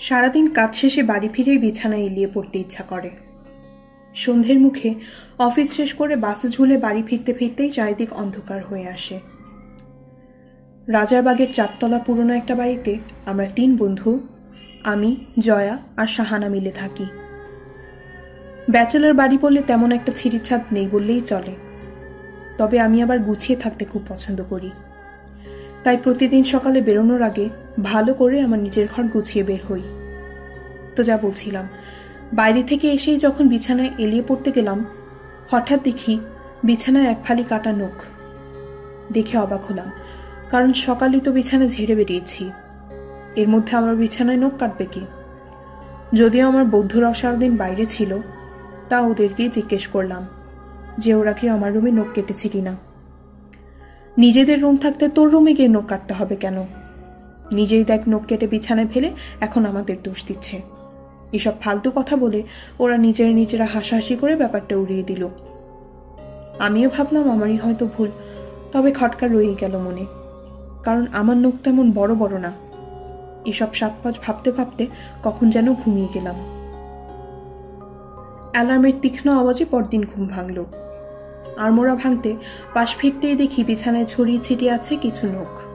সারাদিন 0.00 0.46
কাজ 0.48 0.74
শেষে 0.74 1.02
বাড়ি 1.02 1.28
ফিরেই 1.32 1.58
বিছানায় 1.58 2.02
এলিয়ে 2.02 2.28
পড়তে 2.34 2.58
ইচ্ছা 2.58 2.82
করে। 2.82 3.10
সন্ধ্যের 4.14 4.60
মুখে 4.60 4.94
অফিস 5.38 5.76
শেষ 5.76 5.94
করে 5.94 6.16
বাসে 6.16 6.48
ঝুলে 6.48 6.76
বাড়ি 6.78 7.02
ফিরতে 7.06 7.34
ফিরতেই 7.34 7.70
চারিদিক 7.70 8.12
অন্ধকার 8.12 8.64
হয়ে 8.64 8.88
আসে। 8.88 9.20
রাজারবাগের 10.88 11.52
চারতলা 11.52 11.98
পুরনো 11.98 12.32
একটা 12.32 12.54
বাড়িতে 12.54 12.98
আমরা 13.26 13.46
তিন 13.46 13.76
বন্ধু, 13.76 14.28
আমি, 14.84 15.16
জয়া 15.38 15.78
আর 15.96 16.06
সাহানা 16.06 16.48
মিলে 16.48 16.70
থাকি। 16.70 17.06
ব্যাচেলার 18.70 19.14
বাড়ি 19.14 19.38
বললে 19.40 19.62
তেমন 19.62 19.92
একটা 19.92 20.12
ছিঁড়ির 20.16 20.42
ছাদ 20.42 20.60
নেই 20.72 20.88
বললেই 20.88 21.20
চলে। 21.20 21.54
তবে 22.58 22.80
আমি 22.80 23.02
আবার 23.02 23.18
গুছিয়ে 23.18 23.58
থাকতে 23.58 23.84
খুব 23.84 24.02
পছন্দ 24.08 24.44
করি। 24.48 24.70
তাই 25.84 25.96
প্রতিদিন 25.96 26.44
সকালে 26.44 26.80
বেরোনোর 26.80 27.22
আগে 27.22 27.48
ভালো 27.82 28.14
করে 28.14 28.40
আমার 28.40 28.58
নিজের 28.58 28.86
ঘর 28.96 29.02
গুছিয়ে 29.02 29.44
বের 29.44 29.62
হই। 29.68 29.82
তো 30.96 31.02
যা 31.02 31.18
বলছিলাম। 31.18 31.68
বাইরে 32.32 32.62
থেকে 32.62 32.92
এসেই 32.92 33.18
যখন 33.18 33.48
বিছানায় 33.48 33.90
এলিয়ে 33.98 34.22
পড়তে 34.28 34.52
গেলাম, 34.52 34.84
হঠাৎ 35.50 35.82
দেখি 35.82 36.20
বিছানায় 36.64 37.04
এক 37.04 37.18
ফালি 37.24 37.44
কাটা 37.48 37.72
নখ। 37.72 37.96
দেখে 39.12 39.38
অবাক 39.38 39.64
হলাম, 39.64 39.90
কারণ 40.50 40.72
সকালে 40.72 41.20
তো 41.20 41.32
বিছানা 41.32 41.66
ঝেড়ে 41.66 41.94
বেরিয়েছি। 41.94 42.50
এর 43.36 43.48
মধ্যে 43.48 43.76
আমার 43.76 43.96
বিছানায় 43.96 44.36
নখ 44.36 44.52
কাটবে 44.58 44.84
কি? 44.84 45.00
যদিও 46.12 46.48
আমার 46.48 46.64
বৌদ্ধরা 46.64 47.14
সারাদিন 47.14 47.56
বাইরে 47.56 47.86
ছিল, 47.86 48.18
তা 48.88 49.00
ওদেরকে 49.00 49.48
জিজ্ঞেস 49.48 49.86
করলাম 49.86 50.26
যে 50.98 51.14
ওরা 51.14 51.32
কি 51.32 51.48
আমার 51.48 51.72
রুমে 51.74 51.90
নখ 51.90 52.06
কেটেছে 52.14 52.48
কিনা। 52.48 52.76
নিজেদের 54.18 54.62
রুম 54.62 54.76
থাকতে 54.76 55.08
তোর 55.08 55.30
রুমে 55.30 55.54
গিয়ে 55.54 55.68
নখ 55.68 55.86
কাটতে 55.86 56.14
হবে 56.14 56.36
কেন? 56.36 56.66
নিজেই 57.52 57.84
দেখ 57.84 58.00
নখ 58.08 58.24
কেটে 58.26 58.46
বিছানায় 58.46 58.86
ফেলে 58.86 59.10
এখন 59.40 59.66
আমাদের 59.66 59.96
দোষ 60.04 60.24
দিচ্ছে। 60.26 60.60
এসব 61.32 61.52
ফালতু 61.60 61.90
কথা 61.94 62.16
বলে 62.16 62.42
ওরা 62.78 62.96
নিজের 62.96 63.34
নিজেরা 63.34 63.66
হাসাহাসি 63.66 64.16
করে 64.16 64.36
ব্যাপারটা 64.36 64.76
উড়িয়ে 64.76 65.02
দিল। 65.02 65.28
আমিও 66.58 66.90
ভাবলাম 66.96 67.30
আমারই 67.30 67.56
হয়তো 67.56 67.88
ভুল, 67.96 68.10
তবে 68.72 68.92
খটকা 68.92 69.26
রয়েই 69.26 69.56
গেল 69.60 69.78
মনে। 69.78 70.06
কারণ 70.82 71.06
আমার 71.12 71.36
নখ 71.36 71.52
তেমন 71.64 71.92
বড় 71.92 72.14
বড় 72.14 72.38
না। 72.38 72.52
এসব 73.46 73.74
সাত 73.74 73.92
পাঁচ 74.02 74.14
ভাবতে 74.26 74.52
ভাবতে 74.52 74.86
কখন 75.22 75.50
যেন 75.50 75.74
ঘুমিয়ে 75.74 76.08
গেলাম। 76.14 76.34
অ্যালার্মের 78.52 78.92
তীক্ষ্ণ 79.02 79.30
আওয়াজে 79.30 79.64
পরদিন 79.64 80.04
ঘুম 80.14 80.26
ভাঙল। 80.26 80.64
আড়মোড়া 81.56 81.94
ভাঙতে 81.94 82.36
পাশ 82.74 82.96
ফিরতেই 82.96 83.36
দেখি 83.36 83.64
বিছানায় 83.64 84.04
ছড়িয়ে 84.04 84.38
ছিটিয়ে 84.38 84.72
আছে 84.72 84.96
কিছু 84.96 85.26
নখ। 85.26 85.69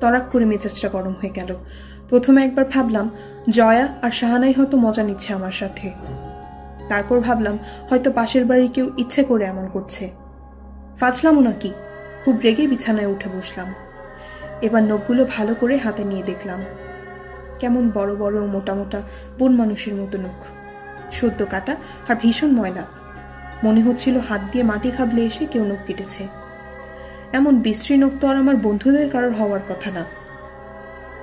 তরাক 0.00 0.22
করে 0.32 0.44
মেজাজটা 0.44 0.88
গরম 0.88 1.12
হয়ে 1.12 1.30
গেল। 1.30 1.56
প্রথমে 2.08 2.44
একবার 2.44 2.64
ভাবলাম, 2.64 3.10
জয়া 3.50 3.88
আর 4.02 4.10
শাহানাই 4.10 4.52
হয়তো 4.52 4.76
মজা 4.76 5.02
নিচ্ছে 5.02 5.32
আমার 5.32 5.52
সাথে। 5.52 5.90
তারপর 6.88 7.20
ভাবলাম, 7.20 7.58
হয়তো 7.90 8.12
পাশের 8.12 8.44
বাড়ির 8.44 8.70
কেউ 8.70 8.90
ইচ্ছে 8.98 9.24
করে 9.24 9.44
এমন 9.44 9.68
করছে। 9.68 10.10
ফাজলামও 11.00 11.40
নাকি? 11.40 11.72
খুব 12.24 12.40
রেগে 12.40 12.66
বিছানায় 12.66 13.06
উঠে 13.06 13.28
বসলাম। 13.28 13.74
এবার 14.62 14.82
নখগুলো 14.82 15.26
ভালো 15.36 15.54
করে 15.54 15.76
হাতে 15.76 16.04
নিয়ে 16.04 16.22
দেখলাম। 16.22 16.64
কেমন 17.58 17.90
বড় 17.94 18.16
বড় 18.16 18.46
মোটা 18.46 18.74
মোটা 18.74 19.02
বন 19.38 19.56
মানুষের 19.56 19.94
মতো 19.94 20.18
নখ। 20.18 20.44
সদ্য 21.12 21.46
কাটা 21.50 21.76
আর 22.08 22.14
ভীষণ 22.22 22.52
ময়লা। 22.52 22.82
মনে 23.64 23.82
হচ্ছিল 23.82 24.18
হাত 24.18 24.40
দিয়ে 24.52 24.64
মাটি 24.64 24.90
খাবলে 24.90 25.22
এসে 25.22 25.46
কেউ 25.46 25.64
নখ 25.64 25.86
কেটেছে। 25.86 26.28
এমন 27.38 27.54
বিশ্রী 27.66 27.94
তো 28.20 28.24
আর 28.30 28.36
আমার 28.36 28.56
বন্ধুদের 28.56 29.06
কারোর 29.10 29.34
হওয়ার 29.34 29.62
কথা 29.68 29.90
না। 29.90 30.02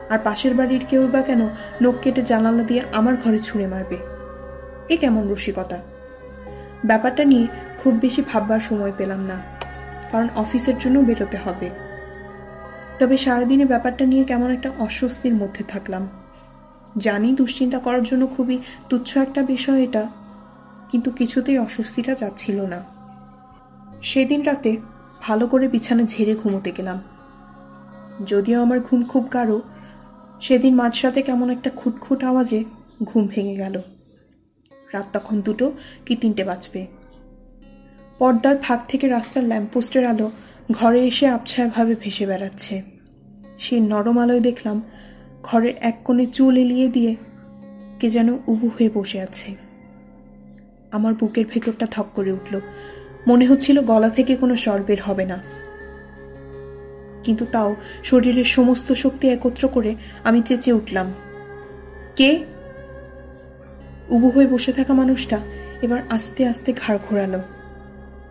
আর 0.09 0.19
পাশের 0.23 0.53
বাড়ির 0.55 0.83
কেউ 0.89 1.01
বা 1.07 1.21
কেন 1.21 1.41
নখ 1.83 1.95
কেটে 2.03 2.21
জানালা 2.21 2.63
দিয়ে 2.63 2.81
আমার 2.91 3.15
ঘরে 3.23 3.39
ছুঁড়ে 3.39 3.67
মারবে? 3.67 3.97
এ 4.89 4.95
কেমন 4.97 5.23
রসিকতা? 5.31 5.79
ব্যাপারটা 6.85 7.23
নিয়ে 7.25 7.45
খুব 7.81 7.93
বেশি 7.99 8.21
ভাববার 8.31 8.59
সময় 8.59 8.93
পেলাম 8.97 9.21
না, 9.21 9.37
কারণ 10.11 10.27
অফিসের 10.35 10.77
জন্য 10.79 10.97
বেরোতে 10.99 11.37
হবে। 11.37 11.67
তবে 12.99 13.15
সারাদিনে 13.17 13.65
ব্যাপারটা 13.65 14.03
নিয়ে 14.05 14.23
কেমন 14.23 14.49
একটা 14.51 14.69
অস্বস্তির 14.79 15.35
মধ্যে 15.35 15.63
থাকলাম। 15.63 16.03
জানি 16.97 17.29
দুশ্চিন্তা 17.33 17.79
করার 17.79 18.03
জন্য 18.03 18.23
খুবই 18.35 18.57
তুচ্ছ 18.89 19.09
একটা 19.17 19.41
বিষয় 19.43 19.79
এটা, 19.83 20.03
কিন্তু 20.91 21.09
কিছুতেই 21.11 21.57
অস্বস্তিটা 21.57 22.13
যাচ্ছিল 22.13 22.57
না। 22.73 22.79
সেদিন 24.01 24.41
রাতে 24.43 24.71
ভালো 25.21 25.47
করে 25.47 25.67
বিছানা 25.67 26.03
ঝেড়ে 26.03 26.35
ঘুমোতে 26.35 26.71
গেলাম। 26.71 27.01
যদিও 28.25 28.61
আমার 28.61 28.79
ঘুম 28.79 29.03
খুব 29.03 29.33
গাঢ়, 29.33 29.59
সেদিন 30.41 30.75
মাঝরাতে 30.75 31.21
কেমন 31.21 31.49
একটা 31.49 31.69
খুটখুট 31.69 32.23
আওয়াজে 32.23 32.63
ঘুম 33.03 33.27
ভেঙে 33.27 33.55
গেল। 33.55 33.81
রাত 34.93 35.05
তখন 35.13 35.41
দুটো 35.41 35.71
কি 36.05 36.15
তিনটে 36.15 36.43
বাজবে। 36.43 36.87
পর্দার 38.19 38.57
ফাঁক 38.57 38.79
থেকে 38.87 39.07
রাস্তার 39.07 39.43
ল্যাম্পপোস্টের 39.43 40.07
আলো 40.07 40.31
ঘরে 40.71 41.07
এসে 41.07 41.27
আবছায়াভাবে 41.27 41.95
ভেসে 41.99 42.25
বেড়াচ্ছে। 42.25 42.81
সেই 43.59 43.79
নরম 43.79 44.19
আলোয় 44.19 44.39
দেখলাম 44.39 44.81
ঘরের 45.43 45.73
এক 45.81 45.99
কোণে 46.03 46.25
চুল 46.25 46.57
এলিয়ে 46.57 46.87
দিয়ে 46.87 47.15
কে 47.99 48.09
যেন 48.09 48.29
উবু 48.47 48.67
হয়ে 48.67 48.89
বসে 48.93 49.21
আছে। 49.21 49.55
আমার 50.91 51.13
বুকের 51.13 51.45
ভেতরটা 51.49 51.85
থক 51.85 52.05
করে 52.13 52.31
উঠল। 52.31 52.59
মনে 53.27 53.45
হচ্ছিল 53.45 53.81
গলা 53.81 54.09
থেকে 54.09 54.35
কোনো 54.35 54.55
স্বর 54.55 54.83
বের 54.83 55.01
হবে 55.01 55.25
না। 55.25 55.37
কিন্তু 57.23 57.45
তাও 57.51 57.75
শরীরের 58.03 58.43
সমস্ত 58.43 58.93
শক্তি 58.93 59.29
একত্র 59.29 59.67
করে 59.67 59.95
আমি 60.23 60.41
চেঁচে 60.41 60.73
উঠলাম। 60.73 61.13
কে? 62.15 62.45
উবু 64.09 64.29
হয়ে 64.29 64.47
বসে 64.47 64.73
থাকা 64.73 64.93
মানুষটা 64.93 65.39
এবার 65.81 65.99
আস্তে 66.09 66.47
আস্তে 66.47 66.73
ঘাড় 66.73 66.99
ঘোরালো। 67.09 67.39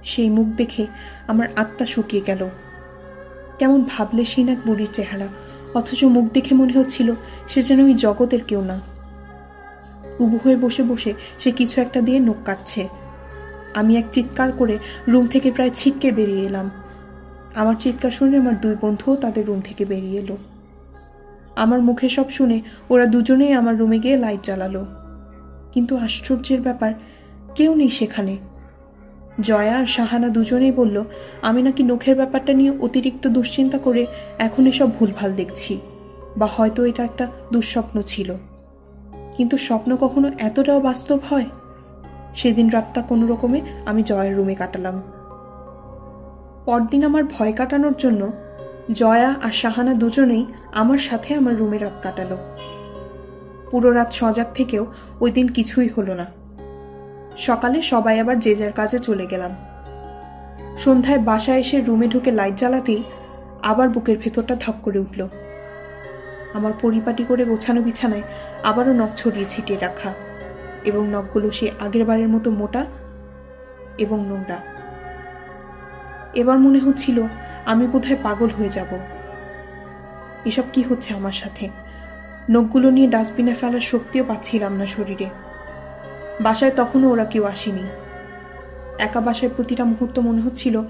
সেই 0.05 0.31
মুখ 0.31 0.47
দেখে 0.47 0.87
আমার 1.27 1.49
আত্মা 1.57 1.87
শুকিয়ে 1.87 2.23
গেল। 2.27 2.49
কেমন 3.59 3.85
ভাবলে 3.89 4.25
সেই 4.25 4.51
এক 4.51 4.59
বুড়ির 4.67 4.89
চেহারা, 4.93 5.29
অথচ 5.75 6.05
মুখ 6.05 6.33
দেখে 6.33 6.55
মনে 6.55 6.79
হচ্ছিল 6.79 7.15
সে 7.49 7.63
যেন 7.63 7.85
ওই 7.85 7.95
জগতের 7.95 8.45
কেউ 8.45 8.63
না। 8.63 8.81
উবু 10.19 10.39
হয়ে 10.45 10.57
বসে 10.57 10.83
বসে 10.83 11.15
সে 11.39 11.51
কিছু 11.51 11.81
একটা 11.81 12.01
দিয়ে 12.01 12.19
নোখ 12.19 12.37
কাটছে। 12.45 12.89
আমি 13.75 13.97
এক 13.97 14.05
চিৎকার 14.13 14.53
করে 14.53 14.79
রুম 15.09 15.27
থেকে 15.27 15.51
প্রায় 15.51 15.71
ছিটকে 15.71 16.13
বেরিয়ে 16.13 16.47
এলাম। 16.47 16.71
আমার 17.55 17.75
চিৎকার 17.79 18.11
শুনে 18.11 18.37
আমার 18.37 18.61
দুই 18.61 18.77
বন্ধুও 18.81 19.17
তাদের 19.17 19.47
রুম 19.47 19.61
থেকে 19.61 19.85
বেরিয়ে 19.85 20.21
এলো। 20.21 20.37
আমার 21.57 21.83
মুখে 21.83 22.09
সব 22.09 22.31
শুনে 22.31 22.61
ওরা 22.91 23.07
দুজনেই 23.07 23.53
আমার 23.53 23.79
রুমে 23.79 23.99
গিয়ে 23.99 24.17
লাইট 24.17 24.43
জ্বালালো। 24.43 24.87
কিন্তু 25.73 25.97
আশ্চর্যের 25.97 26.61
ব্যাপার, 26.61 26.95
কেউ 27.55 27.75
নেই 27.75 27.89
সেখানে। 27.89 28.37
জয়া 29.41 29.79
আর 29.79 29.87
সাহানা 29.87 30.29
দুজনেই 30.29 30.73
বলল, 30.73 31.05
আমি 31.43 31.63
নাকি 31.63 31.83
নখের 31.83 32.17
ব্যাপারটা 32.17 32.53
নিয়ে 32.53 32.73
অতিরিক্ত 32.81 33.27
দুশ্চিন্তা 33.27 33.79
করে 33.79 34.07
এখন 34.39 34.67
এসব 34.67 34.91
ভুলভাল 34.99 35.33
দেখছি, 35.33 35.79
বা 36.37 36.47
হয়তো 36.47 36.85
এটা 36.85 37.05
একটা 37.05 37.27
দুঃস্বপ্ন 37.53 38.03
ছিল। 38.03 38.35
কিন্তু 39.37 39.57
স্বপ্ন 39.57 39.97
কখনো 39.97 40.31
এতটাও 40.39 40.81
বাস্তব 40.81 41.19
হয়? 41.31 41.45
সেদিন 42.35 42.71
রাতটা 42.71 43.03
কোনো 43.03 43.27
রকমে 43.27 43.61
আমি 43.87 44.03
জয়ের 44.03 44.37
রুমে 44.37 44.55
কাটালাম। 44.55 45.03
পরদিন 46.65 47.05
আমার 47.05 47.25
ভয় 47.25 47.53
কাটানোর 47.53 47.95
জন্য 47.99 48.33
জয়া 48.93 49.35
আর 49.43 49.53
সাহানা 49.53 49.95
দুজনেই 49.95 50.47
আমার 50.73 50.99
সাথে 50.99 51.35
আমার 51.35 51.57
রুমে 51.57 51.79
রাত 51.79 51.93
কাটালো। 52.03 52.39
পুরো 53.71 53.91
রাত 53.91 54.13
সজাগ 54.13 54.47
থেকেও 54.55 54.87
ওই 55.21 55.31
দিন 55.31 55.49
কিছুই 55.49 55.89
হলো 55.89 56.15
না। 56.15 56.27
সকালে 57.39 57.83
সবাই 57.83 58.21
আবার 58.21 58.39
যে 58.39 58.55
যার 58.55 58.73
কাজে 58.73 58.99
চলে 58.99 59.27
গেলাম। 59.27 59.51
সন্ধ্যায় 60.79 61.19
বাসায় 61.19 61.59
এসে 61.59 61.81
রুমে 61.81 62.09
ঢুকে 62.09 62.33
লাইট 62.33 62.55
জ্বালাতেই 62.55 63.03
আবার 63.63 63.89
বুকের 63.89 64.19
ভেতরটা 64.19 64.57
ধক 64.61 64.75
করে 64.83 64.99
উঠল। 64.99 65.29
আমার 66.55 66.73
পরিপাটি 66.83 67.25
করে 67.29 67.45
গোছানো 67.45 67.83
বিছানায় 67.83 68.23
আবারও 68.63 68.93
নখ 68.93 69.09
ছড়িয়ে 69.17 69.47
ছিটিয়ে 69.49 69.79
রাখা। 69.79 70.15
এবং 70.85 71.09
নখগুলো 71.09 71.51
সে 71.51 71.71
আগের 71.81 72.05
বারের 72.05 72.29
মতো 72.29 72.51
মোটা 72.51 72.87
এবং 73.99 74.27
নোংরা। 74.27 74.61
এবার 76.35 76.59
মনে 76.59 76.79
হচ্ছিল, 76.79 77.23
আমি 77.67 77.87
বোধহয় 77.87 78.17
পাগল 78.23 78.49
হয়ে 78.59 78.69
যাব। 78.69 78.99
এসব 80.45 80.63
কি 80.73 80.83
হচ্ছে 80.83 81.15
আমার 81.15 81.33
সাথে? 81.33 81.69
নখগুলো 82.51 82.91
নিয়ে 82.91 83.09
ডাস্টবিনে 83.09 83.55
ফেলার 83.55 83.81
শক্তিও 83.81 84.25
পাচ্ছিলাম 84.25 84.77
না 84.77 84.87
শরীরে। 84.87 85.27
বাসায় 86.41 86.73
তখনও 86.77 87.11
ওরা 87.11 87.25
কেউ 87.25 87.45
আসেনি। 87.45 87.83
একা 88.99 89.21
বাসায় 89.21 89.51
প্রতিটা 89.57 89.85
মুহূর্ত 89.85 90.19
মনে 90.19 90.43
হচ্ছিল, 90.43 90.83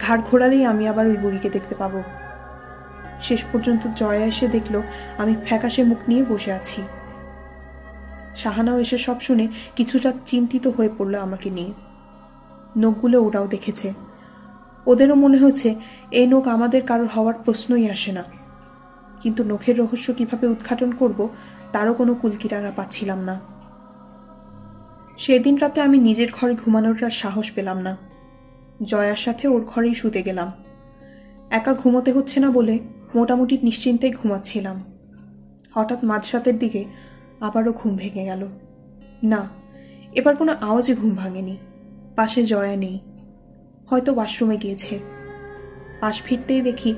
ঘাড় 0.00 0.22
ঘোরালেই 0.30 0.64
আমি 0.64 0.88
আবার 0.88 1.06
ওই 1.06 1.16
বুড়িকে 1.16 1.48
দেখতে 1.48 1.74
পাবো। 1.74 2.02
শেষ 3.22 3.44
পর্যন্ত 3.52 3.86
জয়া 3.96 4.24
এসে 4.24 4.48
দেখল, 4.48 4.82
আমি 5.18 5.34
ফ্যাকাশে 5.46 5.84
মুখ 5.84 5.98
নিয়ে 6.08 6.24
বসে 6.28 6.52
আছি। 6.52 6.82
শাহানাও 8.36 8.78
এসে 8.78 8.98
সব 8.98 9.20
শুনে 9.20 9.48
কিছুটা 9.76 10.12
চিন্তিত 10.26 10.66
হয়ে 10.66 10.88
পড়ল 10.98 11.14
আমাকে 11.14 11.50
নিয়ে। 11.50 11.72
নখগুলো 12.78 13.22
ওরাও 13.22 13.46
দেখেছে। 13.46 13.94
ওদেরও 14.86 15.14
মনে 15.14 15.38
হয়েছে 15.38 15.74
এই 16.10 16.26
নখ 16.26 16.48
আমাদের 16.48 16.86
কারোর 16.86 17.06
হওয়ার 17.06 17.34
প্রশ্নই 17.34 17.90
আসে 17.90 18.12
না। 18.12 18.24
কিন্তু 19.20 19.44
নখের 19.44 19.78
রহস্য 19.78 20.12
কীভাবে 20.12 20.46
উদ্ঘাটন 20.46 20.92
করব, 20.92 21.28
তারও 21.72 21.94
কোনো 21.94 22.14
কুলকিরানা 22.14 22.72
পাচ্ছিলাম 22.76 23.20
না। 23.20 23.40
সেদিন 25.18 25.56
রাতে 25.56 25.80
আমি 25.80 25.98
নিজের 25.98 26.28
ঘরে 26.32 26.54
ঘুমানোর 26.54 27.04
আর 27.04 27.10
সাহস 27.10 27.50
পেলাম 27.54 27.78
না। 27.78 27.96
জয়ার 28.82 29.16
সাথে 29.16 29.48
ওর 29.48 29.64
ঘরেই 29.64 29.94
শুতে 29.94 30.22
গেলাম। 30.22 30.52
একা 31.50 31.74
ঘুমোতে 31.74 32.12
হচ্ছে 32.12 32.40
না 32.40 32.50
বলে 32.50 32.78
মোটামুটি 33.14 33.58
নিশ্চিন্তেই 33.62 34.10
ঘুমাচ্ছিলাম। 34.10 34.84
হঠাৎ 35.74 36.04
মাঝরাতের 36.04 36.58
দিকে 36.58 36.84
আবারও 37.44 37.72
ঘুম 37.72 37.96
ভেঙে 37.96 38.24
গেল। 38.24 38.48
না, 39.22 39.48
এবার 40.12 40.36
কোনো 40.36 40.56
আওয়াজে 40.60 40.94
ঘুম 40.94 41.14
ভাঙেনি। 41.14 41.56
পাশে 42.16 42.44
জয়া 42.44 42.76
নেই। 42.76 42.98
হয়তো 43.90 44.12
ওয়াশরুমে 44.12 44.56
গিয়েছে। 44.56 44.98
পাশ 46.00 46.22
ফিরতেই 46.22 46.62
দেখি 46.62 46.94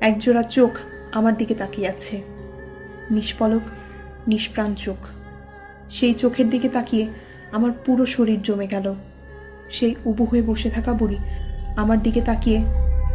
একজোড়া 0.00 0.42
চোখ 0.42 0.70
আমার 1.12 1.36
দিকে 1.36 1.54
তাকিয়ে 1.54 1.88
আছে। 1.88 2.22
নিষ্পলক, 3.10 3.62
নিষ্প্রাণ 4.28 4.74
চোখ। 4.74 5.06
সেই 5.90 6.14
চোখের 6.14 6.50
দিকে 6.50 6.68
তাকিয়ে 6.68 7.06
আমার 7.52 7.70
পুরো 7.86 8.06
শরীর 8.06 8.42
জমে 8.42 8.66
গেল। 8.66 8.94
সেই 9.70 9.94
উবু 10.04 10.24
হয়ে 10.24 10.42
বসে 10.42 10.70
থাকা 10.70 10.92
বুড়ি 10.92 11.16
আমার 11.76 12.02
দিকে 12.02 12.20
তাকিয়ে 12.20 12.58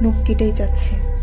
নখ 0.02 0.26
কেটেই 0.26 0.52
যাচ্ছে। 0.52 1.15